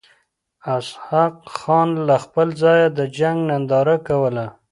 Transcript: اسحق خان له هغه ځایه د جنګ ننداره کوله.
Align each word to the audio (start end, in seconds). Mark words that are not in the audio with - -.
اسحق 0.75 1.35
خان 1.57 1.89
له 2.07 2.15
هغه 2.23 2.43
ځایه 2.61 2.87
د 2.97 2.99
جنګ 3.17 3.37
ننداره 3.49 3.95
کوله. 4.07 4.45